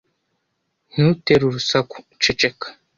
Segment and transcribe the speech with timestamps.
[0.91, 1.95] Ntutere urusaku.
[2.23, 2.67] Ceceka.